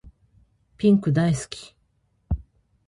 [0.79, 1.75] ピンク大好き